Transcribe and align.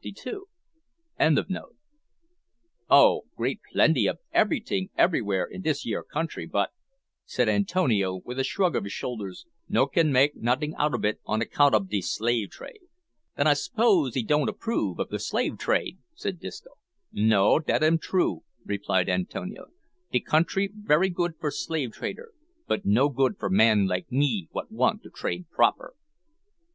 ]Oh! 2.90 3.22
great 3.34 3.60
plenty 3.72 4.06
ob 4.06 4.16
eberyting 4.34 4.90
eberywhere 4.98 5.46
in 5.50 5.62
dis 5.62 5.86
yere 5.86 6.02
country, 6.04 6.44
but," 6.44 6.68
said 7.24 7.48
Antonio, 7.48 8.20
with 8.22 8.38
a 8.38 8.44
shrug 8.44 8.76
of 8.76 8.84
his 8.84 8.92
shoulders, 8.92 9.46
"no 9.70 9.86
can 9.86 10.12
make 10.12 10.36
noting 10.36 10.74
out 10.74 10.92
ob 10.92 11.06
it 11.06 11.20
on 11.24 11.40
account 11.40 11.74
ob 11.74 11.88
de 11.88 12.02
slave 12.02 12.50
trade." 12.50 12.80
"Then 13.38 13.46
I 13.46 13.54
'spose 13.54 14.14
'ee 14.18 14.22
don't 14.22 14.50
approve 14.50 14.98
of 15.00 15.08
the 15.08 15.18
slave 15.18 15.56
trade?" 15.56 15.96
said 16.12 16.40
Disco. 16.40 16.72
"No, 17.10 17.58
dat 17.58 17.82
am 17.82 17.96
true," 17.96 18.42
replied 18.66 19.08
Antonio; 19.08 19.68
"de 20.12 20.20
country 20.20 20.70
very 20.74 21.08
good 21.08 21.36
for 21.40 21.50
slave 21.50 21.92
trader, 21.92 22.32
but 22.66 22.84
no 22.84 23.08
good 23.08 23.38
for 23.38 23.48
man 23.48 23.86
like 23.86 24.12
me 24.12 24.46
what 24.52 24.70
want 24.70 25.02
to 25.04 25.08
trade 25.08 25.46
proper." 25.50 25.94